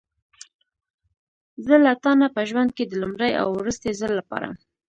[1.65, 4.47] زه له تا نه په ژوند کې د لومړي او وروستي ځل لپاره.